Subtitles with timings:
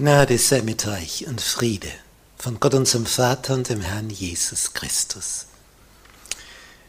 [0.00, 1.90] Gnade sei mit euch und Friede
[2.38, 5.44] von Gott unserem Vater und dem Herrn Jesus Christus.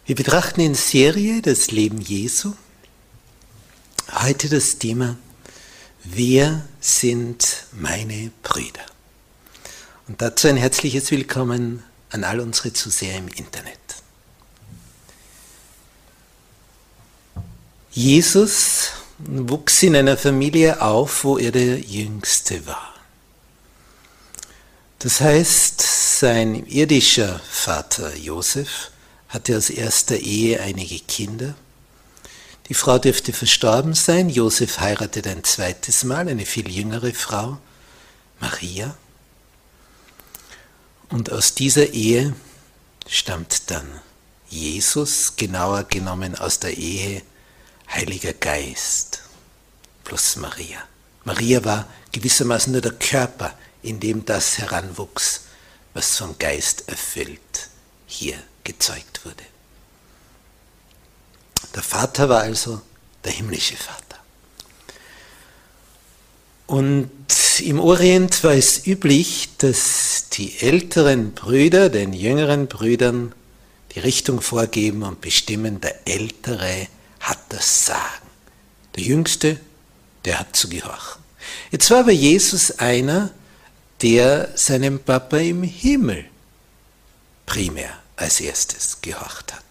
[0.06, 2.54] Wir betrachten in Serie das Leben Jesu.
[4.14, 5.18] Heute das Thema,
[6.06, 8.86] wer sind meine Brüder?
[10.08, 13.78] Und dazu ein herzliches Willkommen an all unsere Zuseher im Internet.
[17.92, 23.01] Jesus wuchs in einer Familie auf, wo er der Jüngste war.
[25.04, 28.92] Das heißt, sein irdischer Vater Josef
[29.30, 31.56] hatte aus erster Ehe einige Kinder.
[32.70, 34.30] Die Frau dürfte verstorben sein.
[34.30, 37.58] Josef heiratet ein zweites Mal eine viel jüngere Frau,
[38.40, 38.96] Maria.
[41.10, 42.36] Und aus dieser Ehe
[43.08, 43.88] stammt dann
[44.50, 47.24] Jesus, genauer genommen aus der Ehe
[47.92, 49.24] Heiliger Geist
[50.04, 50.78] plus Maria.
[51.24, 55.42] Maria war gewissermaßen nur der Körper in dem das heranwuchs,
[55.94, 57.70] was vom Geist erfüllt
[58.06, 59.44] hier gezeugt wurde.
[61.76, 62.82] Der Vater war also
[63.24, 64.02] der himmlische Vater.
[66.68, 67.12] Und
[67.60, 73.34] im Orient war es üblich, dass die älteren Brüder den jüngeren Brüdern
[73.94, 76.88] die Richtung vorgeben und bestimmen, der Ältere
[77.20, 78.28] hat das Sagen.
[78.96, 79.60] Der Jüngste,
[80.24, 81.22] der hat zu gehorchen.
[81.72, 83.32] Jetzt war aber Jesus einer,
[84.02, 86.26] der seinem Papa im Himmel
[87.46, 89.64] primär als erstes gehorcht hat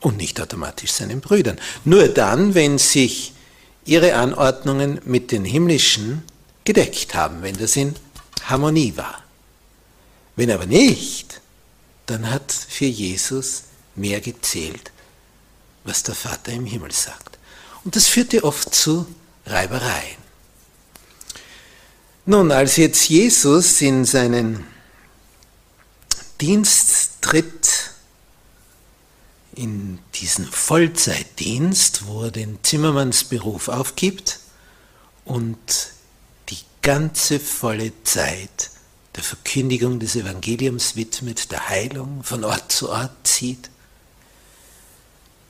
[0.00, 1.58] und nicht automatisch seinen Brüdern.
[1.84, 3.32] Nur dann, wenn sich
[3.84, 6.22] ihre Anordnungen mit den himmlischen
[6.64, 7.94] gedeckt haben, wenn das in
[8.44, 9.22] Harmonie war.
[10.36, 11.40] Wenn aber nicht,
[12.06, 13.64] dann hat für Jesus
[13.94, 14.90] mehr gezählt,
[15.84, 17.38] was der Vater im Himmel sagt.
[17.84, 19.06] Und das führte oft zu
[19.46, 20.21] Reibereien.
[22.24, 24.64] Nun, als jetzt Jesus in seinen
[26.40, 27.90] Dienst tritt,
[29.56, 34.38] in diesen Vollzeitdienst, wo er den Zimmermannsberuf aufgibt
[35.24, 35.56] und
[36.48, 38.70] die ganze volle Zeit
[39.16, 43.68] der Verkündigung des Evangeliums widmet, der Heilung von Ort zu Ort zieht,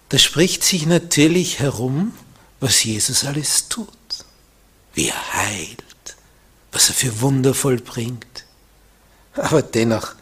[0.08, 2.14] da spricht sich natürlich herum,
[2.60, 3.88] was Jesus alles tut,
[4.94, 5.81] wie er heilt,
[6.82, 8.44] was er für Wunder vollbringt.
[9.34, 10.17] Aber dennoch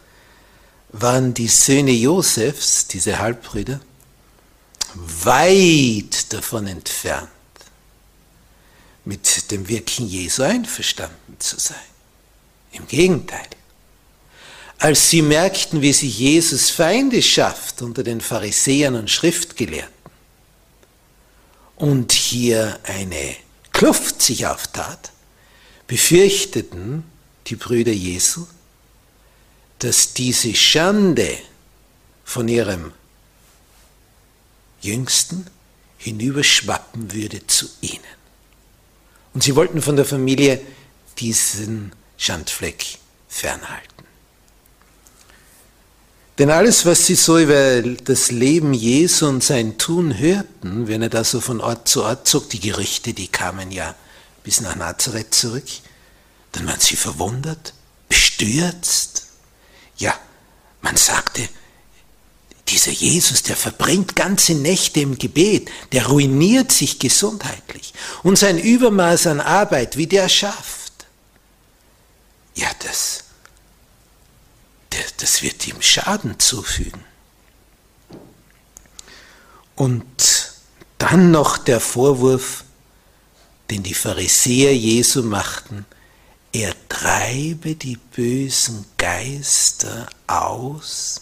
[0.89, 3.79] waren die Söhne Josefs, diese Halbbrüder,
[4.93, 7.29] weit davon entfernt,
[9.05, 11.77] mit dem Wirken Jesu einverstanden zu sein.
[12.73, 13.47] Im Gegenteil.
[14.77, 19.89] Als sie merkten, wie sich Jesus Feinde schafft unter den Pharisäern und Schriftgelehrten
[21.77, 23.35] und hier eine
[23.73, 25.11] Kluft sich auftat,
[25.91, 27.03] befürchteten
[27.47, 28.47] die Brüder Jesu,
[29.79, 31.37] dass diese Schande
[32.23, 32.93] von ihrem
[34.79, 35.47] Jüngsten
[35.97, 37.99] hinüberschwappen würde zu ihnen.
[39.33, 40.61] Und sie wollten von der Familie
[41.17, 42.97] diesen Schandfleck
[43.27, 44.05] fernhalten.
[46.37, 51.09] Denn alles, was sie so über das Leben Jesu und sein Tun hörten, wenn er
[51.09, 53.93] da so von Ort zu Ort zog, die Gerüchte, die kamen ja
[54.43, 55.67] bis nach Nazareth zurück,
[56.51, 57.73] dann waren sie verwundert,
[58.09, 59.27] bestürzt.
[59.97, 60.17] Ja,
[60.81, 61.47] man sagte,
[62.67, 67.93] dieser Jesus, der verbringt ganze Nächte im Gebet, der ruiniert sich gesundheitlich.
[68.23, 70.91] Und sein Übermaß an Arbeit, wie der schafft,
[72.55, 73.23] ja, das,
[75.17, 77.03] das wird ihm Schaden zufügen.
[79.75, 80.53] Und
[80.97, 82.63] dann noch der Vorwurf,
[83.71, 85.85] den die Pharisäer Jesu machten,
[86.51, 91.21] er treibe die bösen Geister aus.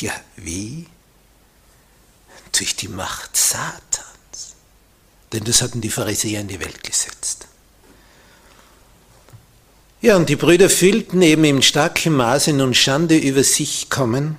[0.00, 0.86] Ja, wie?
[2.56, 4.54] Durch die Macht Satans.
[5.32, 7.48] Denn das hatten die Pharisäer in die Welt gesetzt.
[10.00, 14.36] Ja, und die Brüder fühlten eben in starkem Maße nun Schande über sich kommen,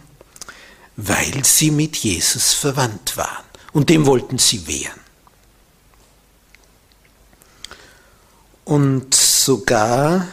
[0.95, 3.45] weil sie mit Jesus verwandt waren.
[3.73, 5.02] Und dem wollten sie wehren.
[8.65, 10.27] Und sogar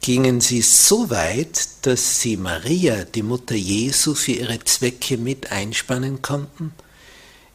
[0.00, 6.22] gingen sie so weit, dass sie Maria, die Mutter Jesu, für ihre Zwecke mit einspannen
[6.22, 6.72] konnten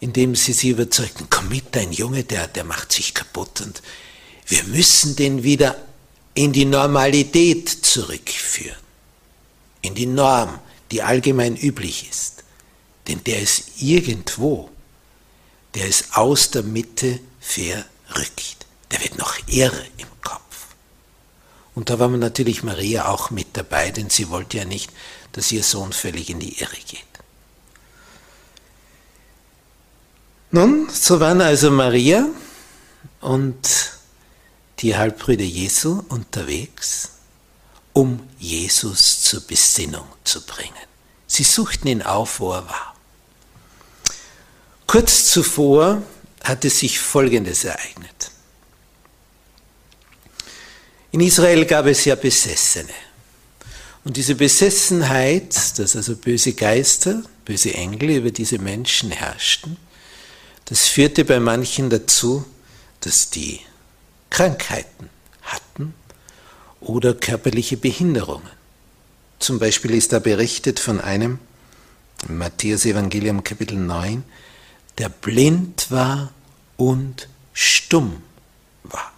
[0.02, 3.82] indem sie sie überzeugten, komm mit, dein Junge, der, der macht sich kaputt und
[4.48, 5.78] wir müssen den wieder
[6.34, 8.80] in die Normalität zurückführen,
[9.82, 10.60] in die Norm,
[10.90, 12.44] die allgemein üblich ist.
[13.08, 14.71] Denn der ist irgendwo,
[15.76, 20.68] der ist aus der Mitte verrückt, der wird noch irre im Kopf.
[21.76, 24.92] Und da war natürlich Maria auch mit dabei, denn sie wollte ja nicht,
[25.32, 27.06] dass ihr Sohn völlig in die Irre geht.
[30.52, 32.28] Nun, so waren also Maria
[33.22, 33.92] und
[34.80, 37.12] die Halbbrüder Jesu unterwegs,
[37.94, 40.74] um Jesus zur Besinnung zu bringen.
[41.28, 42.91] Sie suchten ihn auf, wo er war.
[44.92, 46.04] Kurz zuvor
[46.44, 48.32] hatte sich Folgendes ereignet.
[51.14, 52.92] In Israel gab es ja Besessene.
[54.04, 59.78] Und diese Besessenheit, dass also böse Geister, böse Engel über diese Menschen herrschten,
[60.66, 62.44] das führte bei manchen dazu,
[63.00, 63.62] dass die
[64.30, 65.10] Krankheiten
[65.44, 65.94] hatten
[66.82, 68.50] oder körperliche Behinderungen.
[69.40, 71.40] Zum Beispiel ist da berichtet von einem,
[72.28, 74.26] im Matthäus Evangelium Kapitel 9,
[74.98, 76.32] der blind war
[76.78, 78.22] und stumm
[78.84, 79.12] war.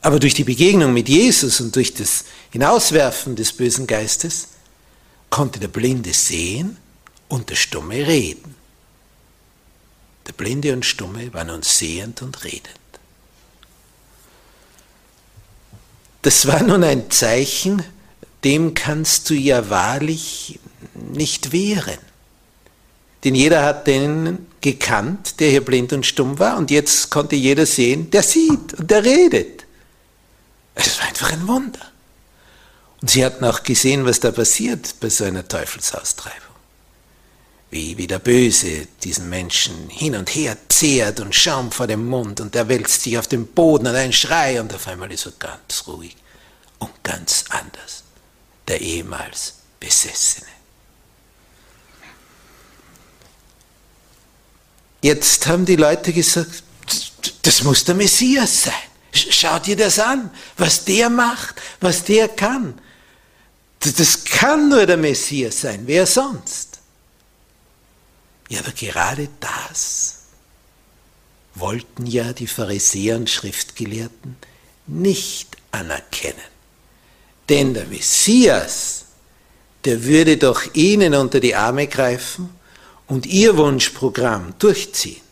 [0.00, 4.48] Aber durch die Begegnung mit Jesus und durch das Hinauswerfen des bösen Geistes
[5.30, 6.76] konnte der Blinde sehen
[7.28, 8.54] und der Stumme reden.
[10.26, 12.78] Der Blinde und Stumme war nun sehend und redend.
[16.22, 17.82] Das war nun ein Zeichen,
[18.44, 20.58] dem kannst du ja wahrlich
[20.94, 21.98] nicht wehren.
[23.24, 27.66] Denn jeder hat den gekannt, der hier blind und stumm war, und jetzt konnte jeder
[27.66, 29.64] sehen, der sieht und der redet.
[30.74, 31.80] Es war einfach ein Wunder.
[33.00, 36.48] Und sie hatten auch gesehen, was da passiert bei so einer Teufelsaustreibung
[37.70, 42.40] wie, wie der Böse diesen Menschen hin und her zehrt und Schaum vor dem Mund
[42.40, 45.32] und er wälzt sich auf den Boden und ein Schrei und auf einmal ist er
[45.38, 46.16] ganz ruhig
[46.78, 48.04] und ganz anders,
[48.66, 50.57] der ehemals Besessene.
[55.00, 56.62] Jetzt haben die Leute gesagt,
[57.42, 58.74] das muss der Messias sein.
[59.12, 62.78] Schau dir das an, was der macht, was der kann.
[63.80, 66.80] Das kann nur der Messias sein, wer sonst?
[68.48, 70.16] Ja, aber gerade das
[71.54, 74.36] wollten ja die Pharisäer und Schriftgelehrten
[74.86, 76.36] nicht anerkennen.
[77.48, 79.04] Denn der Messias,
[79.84, 82.57] der würde doch ihnen unter die Arme greifen
[83.08, 85.22] und ihr Wunschprogramm durchziehen.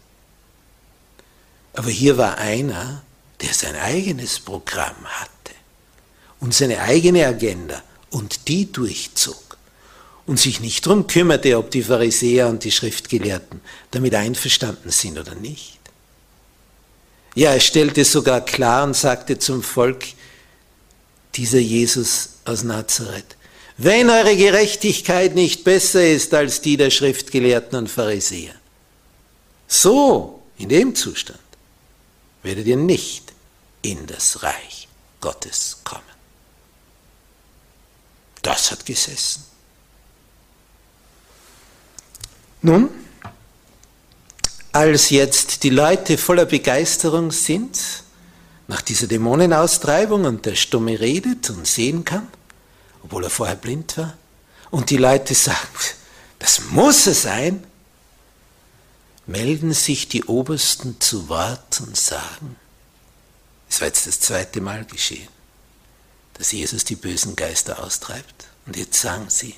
[1.74, 3.02] Aber hier war einer,
[3.40, 5.52] der sein eigenes Programm hatte
[6.40, 9.58] und seine eigene Agenda und die durchzog
[10.26, 15.34] und sich nicht darum kümmerte, ob die Pharisäer und die Schriftgelehrten damit einverstanden sind oder
[15.34, 15.78] nicht.
[17.34, 20.06] Ja, er stellte sogar klar und sagte zum Volk,
[21.34, 23.35] dieser Jesus aus Nazareth,
[23.78, 28.54] wenn eure Gerechtigkeit nicht besser ist als die der Schriftgelehrten und Pharisäer,
[29.68, 31.40] so, in dem Zustand,
[32.42, 33.32] werdet ihr nicht
[33.82, 34.88] in das Reich
[35.20, 36.02] Gottes kommen.
[38.42, 39.44] Das hat gesessen.
[42.62, 42.88] Nun,
[44.72, 47.78] als jetzt die Leute voller Begeisterung sind,
[48.68, 52.28] nach dieser Dämonenaustreibung und der Stumme redet und sehen kann,
[53.06, 54.16] obwohl er vorher blind war,
[54.70, 55.78] und die Leute sagen,
[56.40, 57.64] das muss er sein,
[59.26, 62.56] melden sich die Obersten zu Wort und sagen,
[63.68, 65.28] es war jetzt das zweite Mal geschehen,
[66.34, 68.48] dass Jesus die bösen Geister austreibt.
[68.66, 69.54] Und jetzt sagen sie,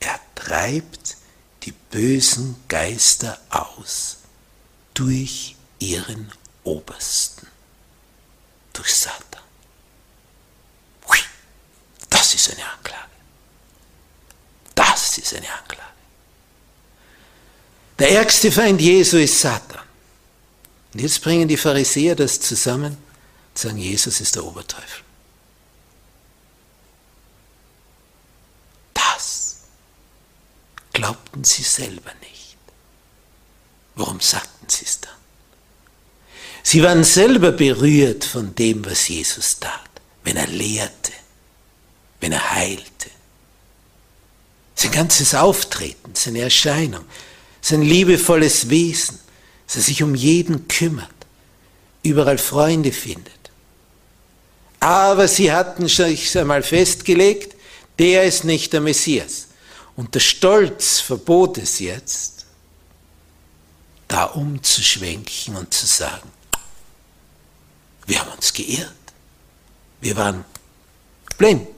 [0.00, 1.16] er treibt
[1.62, 4.18] die bösen Geister aus
[4.94, 6.32] durch ihren
[6.64, 7.46] Obersten,
[8.72, 9.27] durch Satan.
[12.28, 13.10] Das ist eine Anklage.
[14.74, 15.82] Das ist eine Anklage.
[17.98, 19.80] Der ärgste Feind Jesu ist Satan.
[20.92, 25.04] Und jetzt bringen die Pharisäer das zusammen und sagen, Jesus ist der Oberteufel.
[28.92, 29.60] Das
[30.92, 32.58] glaubten sie selber nicht.
[33.94, 35.16] Warum sagten sie es dann?
[36.62, 39.88] Sie waren selber berührt von dem, was Jesus tat,
[40.24, 41.12] wenn er lehrte,
[42.20, 43.10] wenn er heilte.
[44.74, 47.04] Sein ganzes Auftreten, seine Erscheinung,
[47.60, 49.18] sein liebevolles Wesen,
[49.66, 51.10] dass er sich um jeden kümmert,
[52.02, 53.32] überall Freunde findet.
[54.80, 57.56] Aber sie hatten sich einmal festgelegt,
[57.98, 59.48] der ist nicht der Messias.
[59.96, 62.46] Und der Stolz verbot es jetzt,
[64.06, 66.30] da umzuschwenken und zu sagen,
[68.06, 68.94] wir haben uns geirrt,
[70.00, 70.44] wir waren
[71.36, 71.77] blind,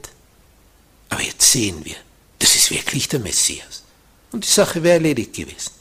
[1.11, 1.95] aber jetzt sehen wir,
[2.39, 3.83] das ist wirklich der Messias.
[4.31, 5.73] Und die Sache wäre erledigt gewesen.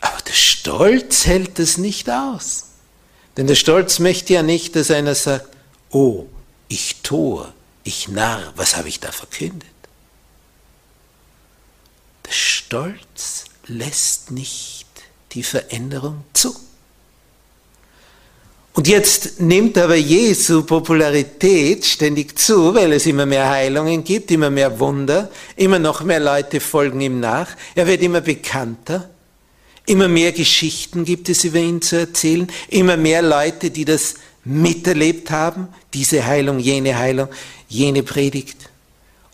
[0.00, 2.66] Aber der Stolz hält es nicht aus.
[3.36, 5.48] Denn der Stolz möchte ja nicht, dass einer sagt,
[5.90, 6.26] oh,
[6.68, 9.68] ich Tor, ich Narr, was habe ich da verkündet?
[12.24, 14.86] Der Stolz lässt nicht
[15.32, 16.54] die Veränderung zu.
[18.74, 24.48] Und jetzt nimmt aber Jesu Popularität ständig zu, weil es immer mehr Heilungen gibt, immer
[24.48, 29.10] mehr Wunder, immer noch mehr Leute folgen ihm nach, er wird immer bekannter,
[29.84, 34.14] immer mehr Geschichten gibt es über ihn zu erzählen, immer mehr Leute, die das
[34.44, 37.28] miterlebt haben, diese Heilung, jene Heilung,
[37.68, 38.56] jene Predigt.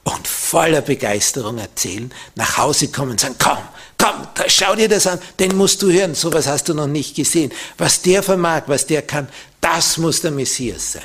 [0.02, 3.58] Und voller Begeisterung erzählen, nach Hause kommen und sagen, komm,
[3.98, 7.52] komm, schau dir das an, den musst du hören, sowas hast du noch nicht gesehen.
[7.76, 9.28] Was der vermag, was der kann,
[9.60, 11.02] das muss der Messias sein.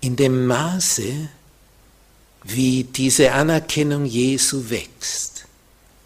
[0.00, 1.28] In dem Maße,
[2.44, 5.44] wie diese Anerkennung Jesu wächst,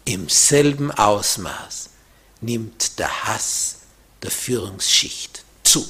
[0.05, 1.89] im selben Ausmaß
[2.41, 3.77] nimmt der Hass
[4.21, 5.85] der Führungsschicht zu.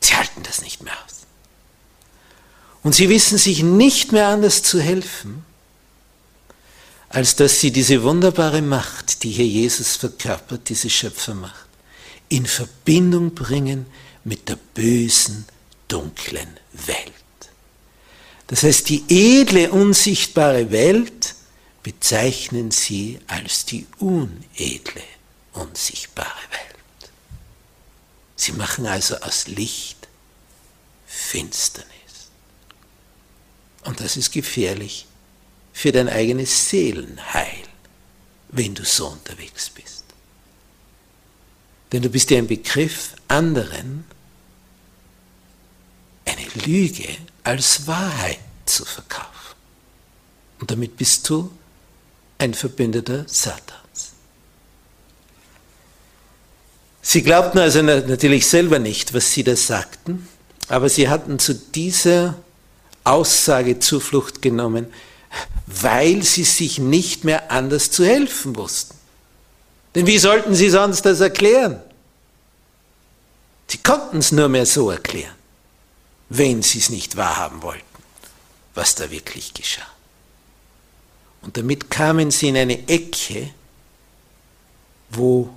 [0.00, 1.18] Sie halten das nicht mehr aus.
[2.82, 5.44] Und sie wissen sich nicht mehr anders zu helfen,
[7.10, 11.68] als dass sie diese wunderbare Macht, die hier Jesus verkörpert, diese Schöpfermacht,
[12.28, 13.86] in Verbindung bringen
[14.24, 15.46] mit der bösen,
[15.88, 17.12] dunklen Welt.
[18.48, 21.34] Das heißt, die edle, unsichtbare Welt
[21.82, 25.02] bezeichnen sie als die unedle,
[25.54, 27.10] unsichtbare Welt.
[28.36, 30.08] Sie machen also aus Licht
[31.06, 31.88] Finsternis.
[33.84, 35.07] Und das ist gefährlich
[35.78, 37.62] für dein eigenes Seelenheil,
[38.48, 40.02] wenn du so unterwegs bist.
[41.92, 44.04] Denn du bist ja im Begriff, anderen
[46.24, 47.06] eine Lüge
[47.44, 49.54] als Wahrheit zu verkaufen.
[50.58, 51.48] Und damit bist du
[52.38, 54.14] ein Verbündeter Satans.
[57.02, 60.26] Sie glaubten also natürlich selber nicht, was sie da sagten,
[60.66, 62.34] aber sie hatten zu dieser
[63.04, 64.88] Aussage Zuflucht genommen,
[65.66, 68.96] weil sie sich nicht mehr anders zu helfen wussten.
[69.94, 71.80] Denn wie sollten sie sonst das erklären?
[73.66, 75.34] Sie konnten es nur mehr so erklären,
[76.30, 77.84] wenn sie es nicht wahrhaben wollten,
[78.74, 79.86] was da wirklich geschah.
[81.42, 83.50] Und damit kamen sie in eine Ecke,
[85.10, 85.54] wo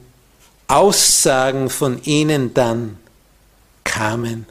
[0.68, 3.00] Aussagen von ihnen dann
[3.84, 4.46] kamen,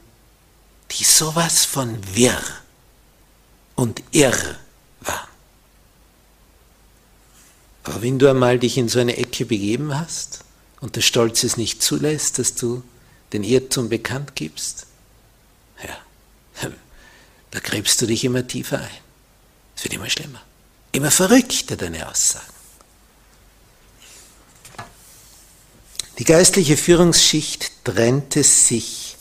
[0.91, 2.41] die sowas von wirr
[3.75, 4.55] und irr
[5.01, 5.27] war.
[7.83, 10.43] Aber wenn du einmal dich in so eine Ecke begeben hast
[10.81, 12.83] und der Stolz es nicht zulässt, dass du
[13.33, 14.85] den Irrtum bekannt gibst,
[15.83, 16.69] ja,
[17.51, 18.89] da gräbst du dich immer tiefer ein.
[19.75, 20.41] Es wird immer schlimmer,
[20.91, 22.45] immer verrückter deine Aussagen.
[26.19, 29.17] Die geistliche Führungsschicht trennte sich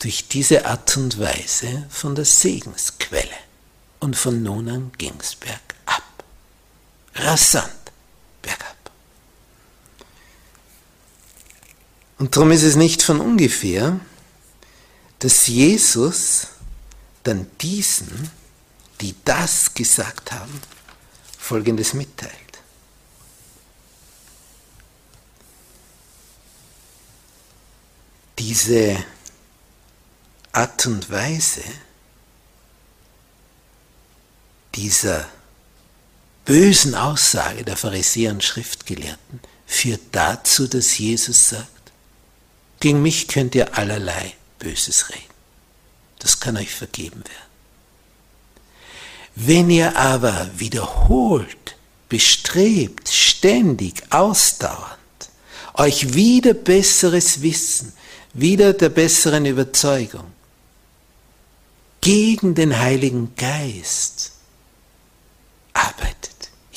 [0.00, 3.28] durch diese Art und Weise von der Segensquelle
[4.00, 5.69] und von nun an ging es bergab
[7.14, 7.92] rasant
[8.42, 8.76] bergab.
[12.18, 13.98] Und darum ist es nicht von ungefähr,
[15.20, 16.48] dass Jesus
[17.22, 18.30] dann diesen,
[19.00, 20.60] die das gesagt haben,
[21.38, 22.34] Folgendes mitteilt.
[28.38, 29.04] Diese
[30.52, 31.62] Art und Weise
[34.74, 35.28] dieser
[36.50, 41.92] bösen Aussage der Pharisäer und Schriftgelehrten führt dazu, dass Jesus sagt,
[42.80, 45.22] gegen mich könnt ihr allerlei Böses reden.
[46.18, 47.50] Das kann euch vergeben werden.
[49.36, 51.76] Wenn ihr aber wiederholt,
[52.08, 54.98] bestrebt, ständig, ausdauernd,
[55.74, 57.92] euch wieder besseres Wissen,
[58.32, 60.32] wieder der besseren Überzeugung,
[62.00, 64.32] gegen den Heiligen Geist
[65.74, 66.29] arbeitet,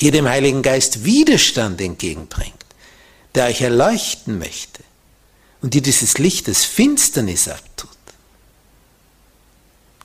[0.04, 2.66] hier dem Heiligen Geist Widerstand entgegenbringt,
[3.34, 4.84] der euch erleuchten möchte
[5.62, 7.88] und die dieses Licht des Finsternis abtut,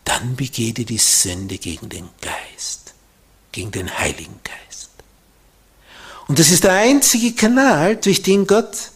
[0.05, 2.93] dann begeht ihr die Sünde gegen den Geist,
[3.51, 4.89] gegen den Heiligen Geist.
[6.29, 8.91] Und das ist der einzige Kanal, durch den Gott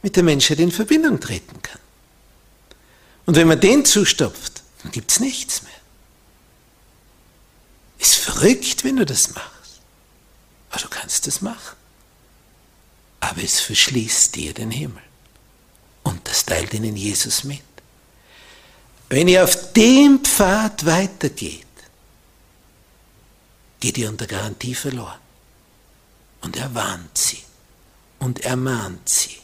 [0.00, 1.80] mit der Menschheit in Verbindung treten kann.
[3.24, 5.72] Und wenn man den zustopft, dann gibt es nichts mehr.
[7.98, 9.55] Ist verrückt, wenn du das machst.
[10.76, 11.74] Aber du kannst es machen.
[13.20, 15.02] Aber es verschließt dir den Himmel.
[16.02, 17.62] Und das teilt ihnen Jesus mit.
[19.08, 21.64] Wenn ihr auf dem Pfad weitergeht,
[23.80, 25.18] geht ihr unter Garantie verloren.
[26.42, 27.42] Und er warnt sie
[28.18, 29.38] und ermahnt sie,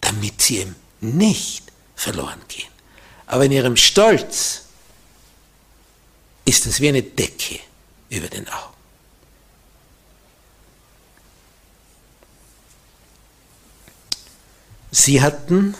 [0.00, 2.72] damit sie ihm nicht verloren gehen.
[3.26, 4.62] Aber in ihrem Stolz
[6.44, 7.60] ist es wie eine Decke
[8.10, 8.71] über den Augen.
[14.92, 15.74] Sie hatten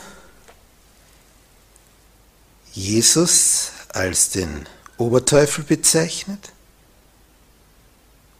[2.73, 6.51] Jesus als den Oberteufel bezeichnet.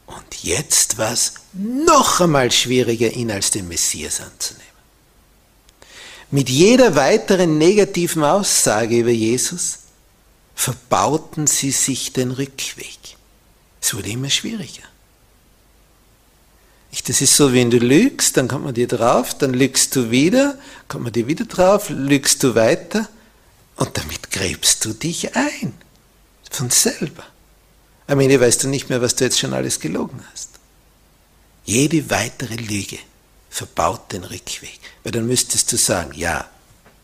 [0.08, 4.64] Und jetzt war es noch einmal schwieriger, ihn als den Messias anzunehmen.
[6.32, 9.80] Mit jeder weiteren negativen Aussage über Jesus
[10.56, 12.98] verbauten sie sich den Rückweg.
[13.80, 14.84] Es wurde immer schwieriger.
[17.02, 20.58] Das ist so, wenn du lügst, dann kommt man dir drauf, dann lügst du wieder,
[20.88, 23.10] kommt man dir wieder drauf, lügst du weiter
[23.78, 25.74] und damit gräbst du dich ein.
[26.52, 27.26] Von selber.
[28.08, 30.50] Am Ende weißt du nicht mehr, was du jetzt schon alles gelogen hast.
[31.66, 33.00] Jede weitere Lüge
[33.50, 34.80] verbaut den Rückweg.
[35.04, 36.50] Weil dann müsstest du sagen, ja,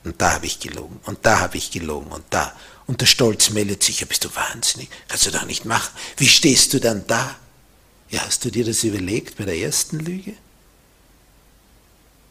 [0.04, 2.54] und da habe ich gelogen, und da habe ich gelogen, und da.
[2.88, 5.92] Und der Stolz meldet sich, ja, bist du wahnsinnig, kannst du doch nicht machen.
[6.18, 7.36] Wie stehst du dann da?
[8.10, 10.34] Ja, hast du dir das überlegt bei der ersten Lüge?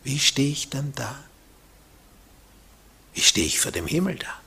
[0.03, 1.23] Wie stehe ich dann da?
[3.15, 4.41] Wie stehe ich vor dem Himmel da?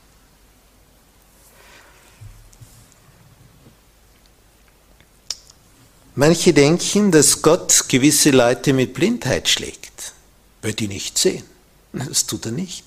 [6.15, 10.13] Manche denken, dass Gott gewisse Leute mit Blindheit schlägt,
[10.61, 11.45] weil die nicht sehen.
[11.93, 12.85] Das tut er nicht.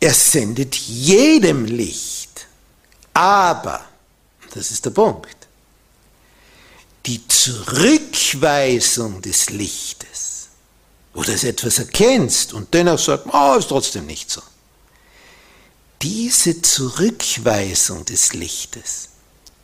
[0.00, 2.46] Er sendet jedem Licht.
[3.14, 3.84] Aber,
[4.54, 5.39] das ist der Punkt,
[7.10, 10.46] die Zurückweisung des Lichtes,
[11.12, 14.40] wo du etwas erkennst und dennoch sagst, oh, ist trotzdem nicht so.
[16.02, 19.08] Diese Zurückweisung des Lichtes,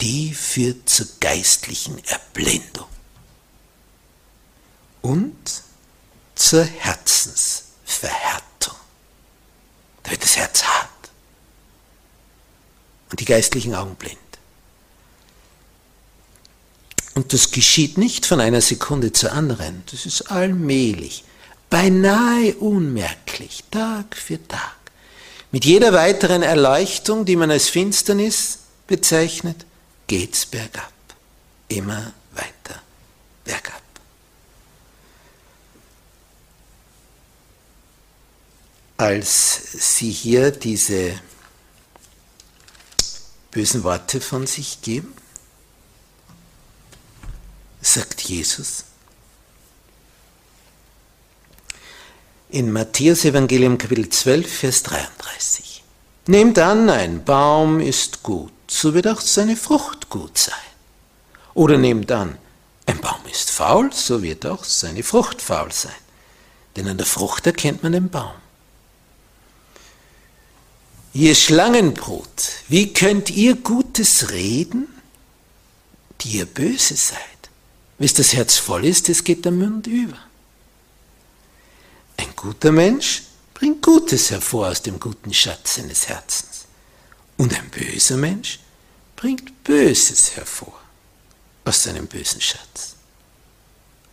[0.00, 2.88] die führt zur geistlichen Erblindung
[5.02, 5.62] und
[6.34, 8.74] zur Herzensverhärtung.
[10.02, 10.90] Da wird das Herz hart
[13.08, 14.18] und die geistlichen Augen blind.
[17.16, 21.24] Und das geschieht nicht von einer Sekunde zur anderen, das ist allmählich,
[21.70, 24.76] beinahe unmerklich, Tag für Tag.
[25.50, 29.64] Mit jeder weiteren Erleuchtung, die man als Finsternis bezeichnet,
[30.06, 30.92] geht's bergab.
[31.68, 32.82] Immer weiter
[33.46, 33.82] bergab.
[38.98, 41.18] Als Sie hier diese
[43.52, 45.14] bösen Worte von sich geben,
[47.86, 48.84] sagt Jesus.
[52.48, 55.82] In Matthäus Evangelium Kapitel 12, Vers 33.
[56.26, 60.54] Nehmt an, ein Baum ist gut, so wird auch seine Frucht gut sein.
[61.54, 62.36] Oder nehmt an,
[62.86, 65.92] ein Baum ist faul, so wird auch seine Frucht faul sein.
[66.74, 68.34] Denn an der Frucht erkennt man den Baum.
[71.14, 74.88] Ihr Schlangenbrot, wie könnt ihr Gutes reden,
[76.20, 77.35] die ihr böse seid?
[77.98, 80.18] Wenn das Herz voll ist, es geht der Mund über.
[82.18, 83.22] Ein guter Mensch
[83.54, 86.66] bringt Gutes hervor aus dem guten Schatz seines Herzens.
[87.38, 88.60] Und ein böser Mensch
[89.14, 90.78] bringt Böses hervor
[91.64, 92.96] aus seinem bösen Schatz.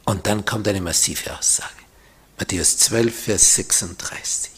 [0.06, 1.69] Und dann kommt eine massive Aussage.
[2.38, 4.52] Matthäus 12, Vers 36.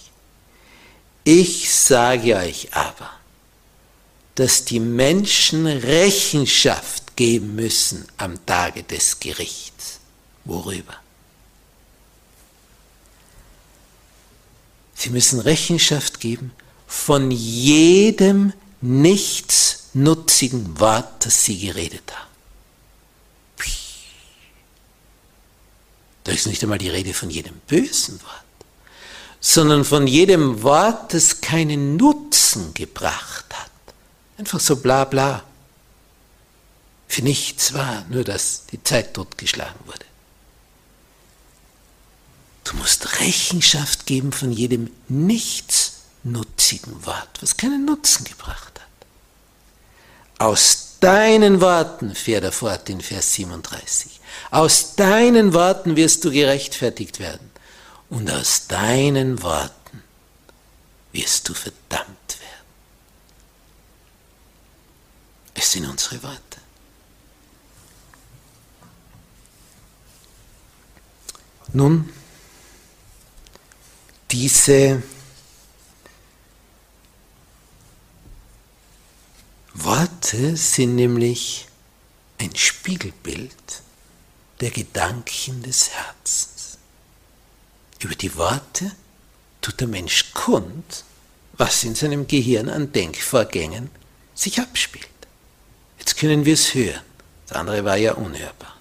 [1.23, 3.11] Ich sage euch aber,
[4.35, 9.99] dass die Menschen Rechenschaft geben müssen am Tage des Gerichts.
[10.43, 10.95] Worüber?
[14.93, 16.51] Sie müssen Rechenschaft geben
[16.87, 22.25] von jedem nichtsnutzigen Wort, das sie geredet haben.
[26.25, 28.67] Da ist nicht einmal die Rede von jedem bösen Wort,
[29.39, 33.69] sondern von jedem Wort, das keinen Nutzen gebracht hat.
[34.39, 35.43] Einfach so bla bla.
[37.07, 40.05] Für nichts war, nur dass die Zeit totgeschlagen wurde.
[42.65, 48.85] Du musst Rechenschaft geben von jedem nichtsnutzigen Wort, was keinen Nutzen gebracht hat.
[50.39, 54.19] Aus deinen Worten, fährt er fort in Vers 37,
[54.51, 57.51] aus deinen Worten wirst du gerechtfertigt werden
[58.09, 60.03] und aus deinen Worten
[61.11, 62.65] wirst du verdammt werden.
[65.53, 66.44] Es sind unsere Worte.
[71.75, 72.09] Nun,
[74.31, 75.03] diese
[79.73, 81.67] Worte sind nämlich
[82.37, 83.81] ein Spiegelbild
[84.61, 86.77] der Gedanken des Herzens.
[87.99, 88.95] Über die Worte
[89.59, 91.03] tut der Mensch kund,
[91.57, 93.89] was in seinem Gehirn an Denkvorgängen
[94.33, 95.09] sich abspielt.
[95.99, 97.03] Jetzt können wir es hören.
[97.47, 98.74] Das andere war ja unhörbar.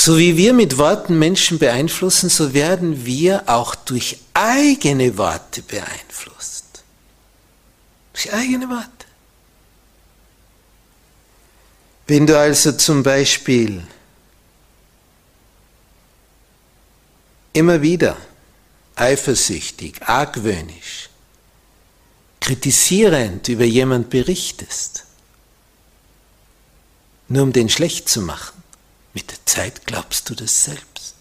[0.00, 6.84] So wie wir mit Worten Menschen beeinflussen, so werden wir auch durch eigene Worte beeinflusst.
[8.12, 9.06] Durch eigene Worte.
[12.06, 13.84] Wenn du also zum Beispiel
[17.52, 18.16] immer wieder
[18.94, 21.10] eifersüchtig, argwöhnisch,
[22.38, 25.06] kritisierend über jemand berichtest,
[27.26, 28.62] nur um den schlecht zu machen,
[29.18, 31.14] mit der Zeit glaubst du das selbst.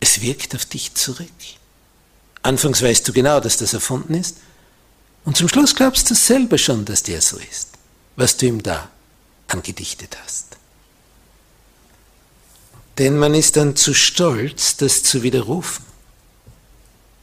[0.00, 1.30] Es wirkt auf dich zurück.
[2.42, 4.36] Anfangs weißt du genau, dass das erfunden ist.
[5.24, 7.70] Und zum Schluss glaubst du selber schon, dass der so ist,
[8.16, 8.90] was du ihm da
[9.48, 10.58] angedichtet hast.
[12.98, 15.86] Denn man ist dann zu stolz, das zu widerrufen.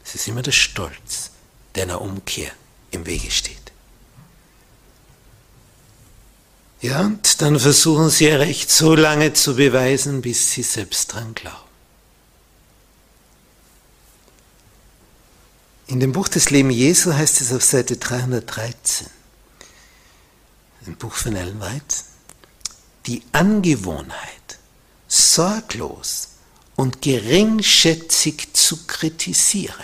[0.04, 1.30] Es ist immer der Stolz,
[1.76, 2.52] der einer Umkehr
[2.90, 3.71] im Wege steht.
[6.82, 11.36] Ja, und dann versuchen sie ihr Recht so lange zu beweisen, bis sie selbst dran
[11.36, 11.58] glauben.
[15.86, 19.08] In dem Buch des Leben Jesu heißt es auf Seite 313,
[20.88, 21.98] im Buch von Ellen White,
[23.06, 24.58] die Angewohnheit,
[25.08, 26.30] sorglos
[26.78, 29.76] und geringschätzig zu kritisieren.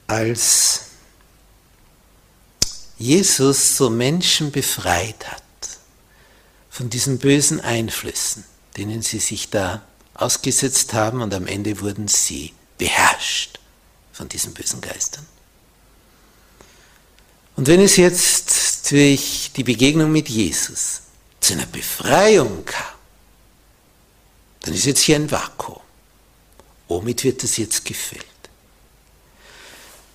[0.08, 0.80] Als
[2.96, 5.42] Jesus so Menschen befreit hat
[6.70, 8.44] von diesen bösen Einflüssen,
[8.76, 9.82] denen sie sich da
[10.14, 13.60] ausgesetzt haben und am Ende wurden sie beherrscht
[14.12, 15.26] von diesen bösen Geistern.
[17.54, 21.02] Und wenn es jetzt durch die Begegnung mit Jesus
[21.40, 22.94] zu einer Befreiung kam,
[24.60, 25.80] dann ist jetzt hier ein Vakuum.
[26.88, 28.24] Womit wird das jetzt gefüllt?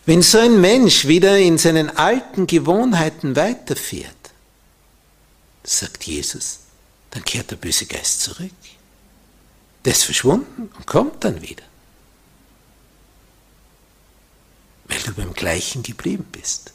[0.05, 4.15] Wenn so ein Mensch wieder in seinen alten Gewohnheiten weiterfährt,
[5.63, 6.59] sagt Jesus,
[7.11, 8.51] dann kehrt der böse Geist zurück.
[9.85, 11.63] Der ist verschwunden und kommt dann wieder.
[14.85, 16.73] Weil du beim gleichen geblieben bist.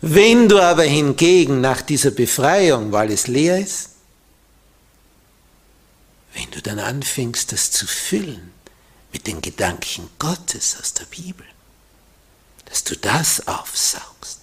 [0.00, 3.90] Wenn du aber hingegen nach dieser Befreiung, weil es leer ist,
[6.34, 8.52] wenn du dann anfängst, das zu füllen
[9.12, 11.46] mit den Gedanken Gottes aus der Bibel,
[12.66, 14.40] dass du das aufsaugst,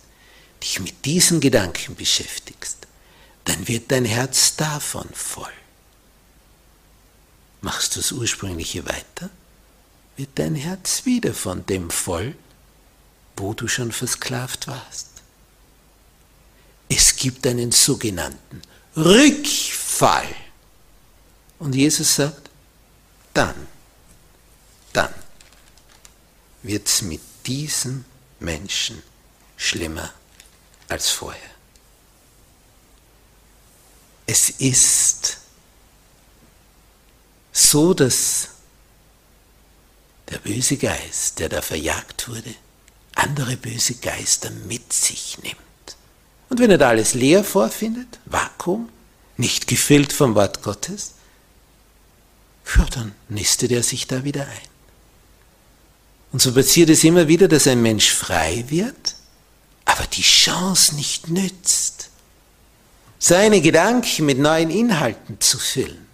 [0.64, 2.78] dich mit diesen Gedanken beschäftigst,
[3.46, 5.52] dann wird dein Herz davon voll.
[7.62, 9.30] Machst du das Ursprüngliche weiter,
[10.18, 12.36] wird dein Herz wieder von dem voll,
[13.38, 15.08] wo du schon versklavt warst.
[16.90, 18.62] es gibt einen sogenannten
[18.98, 20.28] Rückfall.
[21.58, 22.50] Und Jesus sagt,
[23.34, 23.56] dann,
[24.92, 25.14] dann
[26.64, 28.04] wird es mit diesen
[28.42, 29.02] Menschen
[29.56, 30.14] schlimmer
[30.88, 31.42] als vorher.
[34.26, 35.38] Es ist
[37.52, 38.50] so, dass
[40.30, 42.56] der böse Geist, der da verjagt wurde,
[43.16, 45.58] andere böse Geister mit sich nimmt.
[46.50, 48.90] Und wenn er da alles leer vorfindet, Vakuum,
[49.38, 51.14] nicht gefüllt vom Wort Gottes,
[52.78, 54.71] ja, dann nistet er sich da wieder ein.
[56.32, 59.15] Und so passiert es immer wieder, dass ein Mensch frei wird,
[59.86, 62.10] aber die Chance nicht nützt,
[63.20, 66.08] seine Gedanken mit neuen Inhalten zu füllen.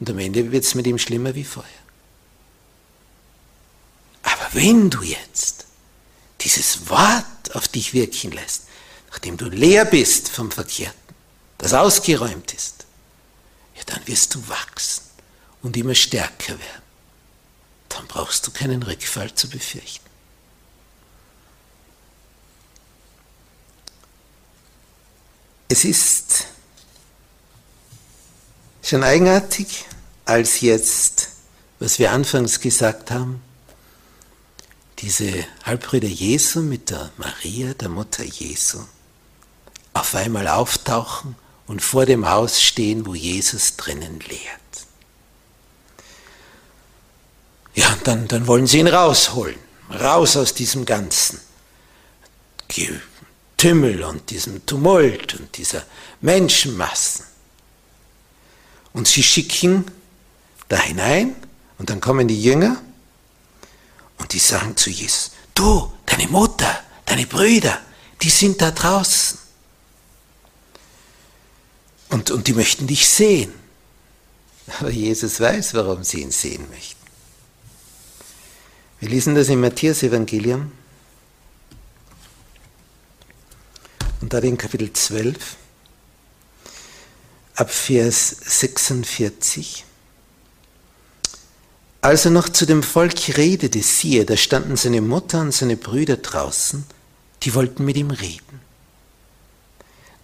[0.00, 1.70] Und am Ende wird es mit ihm schlimmer wie vorher.
[4.22, 5.66] Aber wenn du jetzt
[6.40, 8.64] dieses Wort auf dich wirken lässt,
[9.10, 10.94] nachdem du leer bist vom Verkehrten,
[11.58, 12.86] das ausgeräumt ist,
[13.76, 15.02] ja, dann wirst du wachsen
[15.62, 16.87] und immer stärker werden.
[17.98, 20.06] Dann brauchst du keinen Rückfall zu befürchten.
[25.66, 26.46] Es ist
[28.84, 29.84] schon eigenartig,
[30.24, 31.30] als jetzt,
[31.80, 33.42] was wir anfangs gesagt haben,
[35.00, 38.78] diese Halbbrüder Jesu mit der Maria, der Mutter Jesu,
[39.92, 41.34] auf einmal auftauchen
[41.66, 44.67] und vor dem Haus stehen, wo Jesus drinnen lehrt.
[47.78, 49.54] Ja, dann, dann wollen sie ihn rausholen,
[49.88, 51.40] raus aus diesem ganzen
[52.66, 55.84] Getümmel und diesem Tumult und dieser
[56.20, 57.24] Menschenmassen.
[58.92, 59.84] Und sie schicken
[60.68, 61.36] da hinein
[61.78, 62.82] und dann kommen die Jünger
[64.18, 67.80] und die sagen zu Jesus, du, deine Mutter, deine Brüder,
[68.22, 69.38] die sind da draußen.
[72.08, 73.52] Und, und die möchten dich sehen.
[74.80, 76.97] Aber Jesus weiß, warum sie ihn sehen möchten.
[79.00, 80.72] Wir lesen das im Matthäus-Evangelium
[84.20, 85.56] und da in Kapitel 12
[87.54, 89.84] ab Vers 46.
[92.00, 96.16] Als er noch zu dem Volk redete, siehe, da standen seine Mutter und seine Brüder
[96.16, 96.84] draußen,
[97.44, 98.60] die wollten mit ihm reden.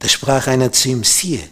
[0.00, 1.48] Da sprach einer zu ihm, siehe,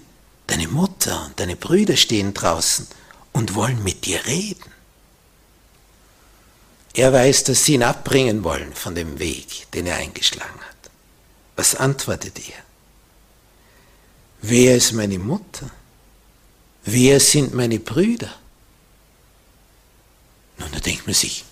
[0.48, 2.88] deine Mutter und deine Brüder stehen draußen
[3.30, 4.71] und wollen mit dir reden.
[6.94, 10.90] Er weiß, dass sie ihn abbringen wollen von dem Weg, den er eingeschlagen hat.
[11.56, 12.62] Was antwortet er?
[14.42, 15.70] Wer ist meine Mutter?
[16.84, 18.32] Wer sind meine Brüder?
[20.58, 21.44] Nun, da denkt man sich,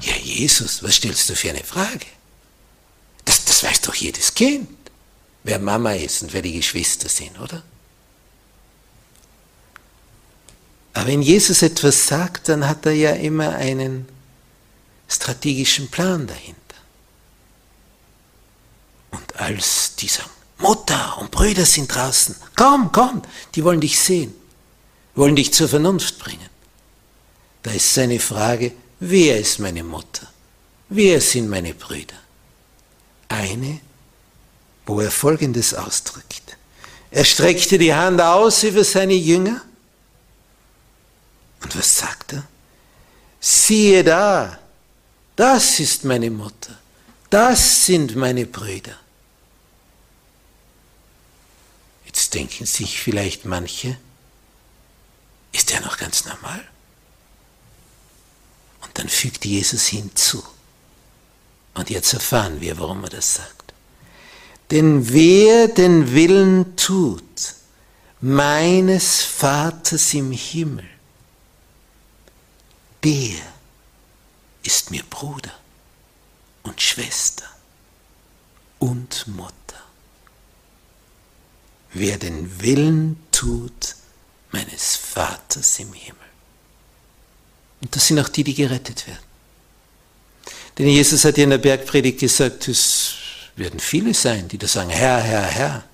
[0.00, 2.06] ja Jesus, was stellst du für eine Frage?
[3.24, 4.68] Das, das weiß doch jedes Kind,
[5.44, 7.62] wer Mama ist und wer die Geschwister sind, oder?
[10.94, 14.08] Aber wenn Jesus etwas sagt, dann hat er ja immer einen
[15.08, 16.58] strategischen Plan dahinter.
[19.10, 23.22] Und als die sagen, Mutter und Brüder sind draußen, komm, komm,
[23.54, 24.34] die wollen dich sehen,
[25.14, 26.48] wollen dich zur Vernunft bringen.
[27.62, 30.26] Da ist seine Frage, wer ist meine Mutter?
[30.88, 32.16] Wer sind meine Brüder?
[33.28, 33.80] Eine,
[34.86, 36.56] wo er Folgendes ausdrückt.
[37.10, 39.62] Er streckte die Hand aus über seine Jünger.
[41.62, 42.44] Und was sagt er?
[43.40, 44.58] Siehe da,
[45.38, 46.76] das ist meine Mutter,
[47.30, 48.96] das sind meine Brüder.
[52.04, 53.96] Jetzt denken sich vielleicht manche,
[55.52, 56.66] ist er noch ganz normal?
[58.82, 60.42] Und dann fügt Jesus hinzu.
[61.74, 63.72] Und jetzt erfahren wir, warum er das sagt.
[64.72, 67.54] Denn wer den Willen tut,
[68.20, 70.88] meines Vaters im Himmel,
[73.04, 73.57] der
[74.68, 75.54] ist mir Bruder
[76.62, 77.46] und Schwester
[78.78, 79.82] und Mutter.
[81.94, 83.96] Wer den Willen tut
[84.52, 86.30] meines Vaters im Himmel.
[87.80, 89.26] Und das sind auch die, die gerettet werden.
[90.76, 93.14] Denn Jesus hat ja in der Bergpredigt gesagt, es
[93.56, 95.84] werden viele sein, die da sagen, Herr, Herr, Herr.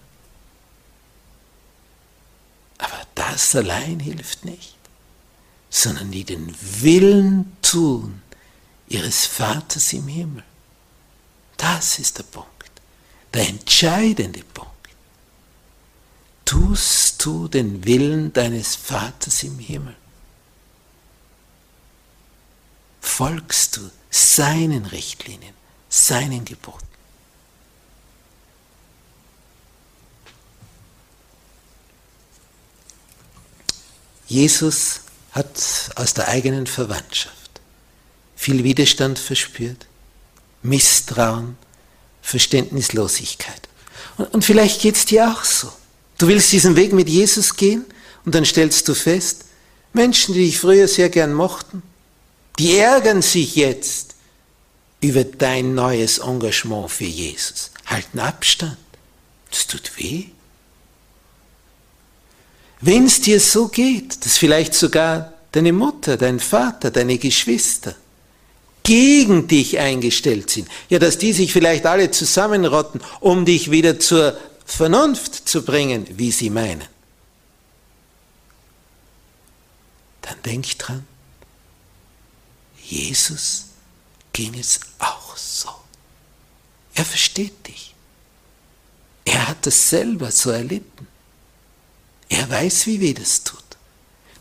[2.79, 4.75] Aber das allein hilft nicht,
[5.71, 8.24] sondern die den Willen tun
[8.95, 10.45] ihres Vaters im Himmel.
[11.57, 12.71] Das ist der Punkt,
[13.33, 14.71] der entscheidende Punkt.
[16.45, 19.97] Tust du den Willen deines Vaters im Himmel?
[23.01, 25.55] Folgst du seinen Richtlinien,
[25.89, 26.87] seinen Geboten?
[34.29, 35.01] Jesus
[35.33, 37.44] hat aus der eigenen Verwandtschaft
[38.45, 39.87] viel Widerstand verspürt,
[40.63, 41.57] Misstrauen,
[42.21, 43.69] Verständnislosigkeit.
[44.19, 45.73] Und, und vielleicht geht es dir auch so.
[46.19, 47.87] Du willst diesen Weg mit Jesus gehen
[48.27, 49.47] und dann stellst du fest,
[49.95, 51.83] Menschen, die dich früher sehr gern mochten,
[52.59, 54.15] die ärgern sich jetzt
[55.01, 58.77] über dein neues Engagement für Jesus, halten Abstand.
[59.51, 60.27] Das tut weh.
[62.83, 67.97] Wenn es dir so geht, dass vielleicht sogar deine Mutter, dein Vater, deine Geschwister
[68.85, 74.39] gegen dich eingestellt sind, ja, dass die sich vielleicht alle zusammenrotten, um dich wieder zur
[74.65, 76.85] Vernunft zu bringen, wie sie meinen,
[80.21, 81.07] dann denk dran,
[82.83, 83.67] Jesus
[84.33, 85.71] ging es auch so.
[86.95, 87.95] Er versteht dich.
[89.25, 91.07] Er hat es selber so erlitten.
[92.29, 93.63] Er weiß, wie weh das tut.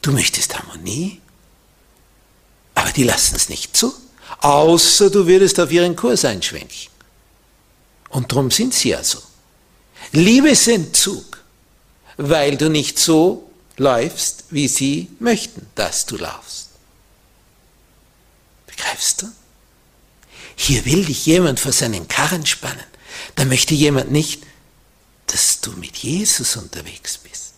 [0.02, 1.22] Du möchtest Harmonie,
[2.76, 3.94] aber die lassen es nicht zu,
[4.39, 6.91] außer du würdest auf ihren Kurs einschwenken.
[8.10, 9.19] Und darum sind sie ja so.
[10.12, 11.41] Liebesentzug,
[12.17, 16.69] weil du nicht so läufst, wie sie möchten, dass du laufst.
[18.67, 19.28] Begreifst du?
[20.56, 22.86] Hier will dich jemand vor seinen Karren spannen.
[23.36, 24.43] Da möchte jemand nicht,
[25.28, 27.54] dass du mit Jesus unterwegs bist,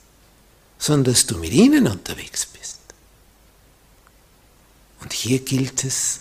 [0.80, 2.80] sondern dass du mit ihnen unterwegs bist.
[5.02, 6.20] Und hier gilt es,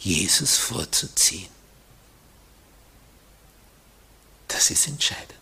[0.00, 1.48] Jesus vorzuziehen.
[4.48, 5.38] Das ist entscheidend.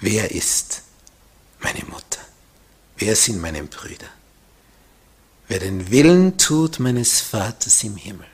[0.00, 0.82] Wer ist
[1.60, 2.20] meine Mutter?
[2.96, 4.08] Wer sind meine Brüder?
[5.48, 8.26] Wer den Willen tut meines Vaters im Himmel,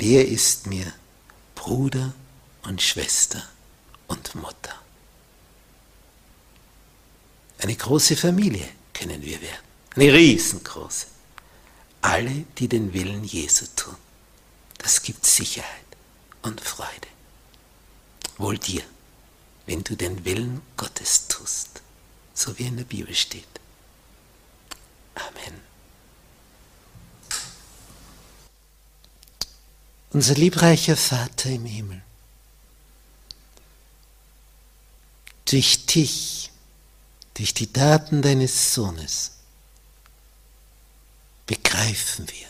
[0.00, 0.92] der ist mir
[1.54, 2.12] Bruder
[2.62, 3.42] und Schwester
[4.06, 4.74] und Mutter.
[7.58, 9.64] Eine große Familie können wir werden,
[9.96, 11.06] eine riesengroße.
[12.02, 13.96] Alle, die den Willen Jesu tun.
[14.78, 15.84] Das gibt Sicherheit
[16.42, 17.08] und Freude.
[18.38, 18.82] Wohl dir,
[19.66, 21.82] wenn du den Willen Gottes tust,
[22.32, 23.44] so wie in der Bibel steht.
[25.14, 25.60] Amen.
[30.12, 32.02] Unser liebreicher Vater im Himmel,
[35.44, 36.50] durch dich,
[37.34, 39.32] durch die Daten deines Sohnes,
[41.70, 42.48] begreifen wir,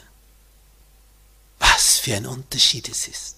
[1.59, 3.37] was für ein Unterschied es ist,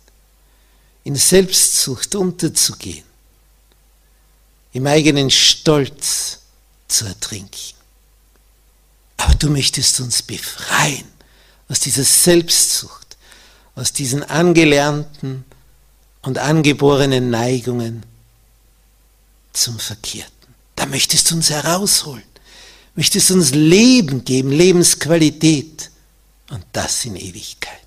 [1.04, 3.04] in Selbstsucht unterzugehen,
[4.72, 6.38] im eigenen Stolz
[6.86, 7.74] zu ertrinken.
[9.16, 11.10] Aber du möchtest uns befreien
[11.68, 13.16] aus dieser Selbstsucht
[13.74, 15.44] aus diesen angelernten
[16.20, 18.04] und angeborenen Neigungen
[19.54, 20.30] zum Verkehrten.
[20.76, 22.22] Da möchtest du uns herausholen,
[22.94, 25.90] möchtest uns Leben geben, Lebensqualität
[26.50, 27.78] und das in Ewigkeit.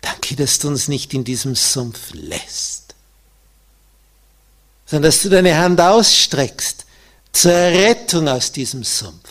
[0.00, 2.94] Danke, dass du uns nicht in diesem Sumpf lässt,
[4.86, 6.84] sondern dass du deine Hand ausstreckst
[7.32, 9.28] zur Rettung aus diesem Sumpf.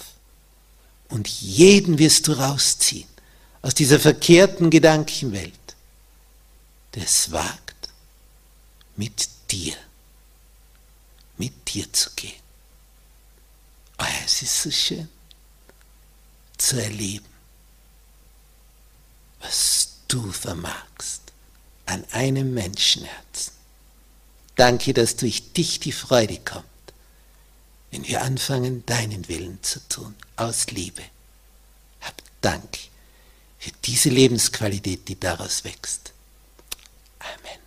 [1.09, 3.07] Und jeden wirst du rausziehen
[3.61, 5.53] aus dieser verkehrten Gedankenwelt,
[6.95, 7.89] der es wagt,
[8.97, 9.75] mit dir,
[11.37, 12.46] mit dir zu gehen.
[14.45, 15.09] Schön
[16.57, 17.25] zu erleben,
[19.39, 21.21] was du vermagst
[21.85, 23.53] an einem Menschenherzen.
[24.55, 26.65] Danke, dass durch dich die Freude kommt,
[27.91, 31.03] wenn wir anfangen, deinen Willen zu tun, aus Liebe.
[32.01, 32.77] Hab Dank
[33.59, 36.13] für diese Lebensqualität, die daraus wächst.
[37.19, 37.66] Amen.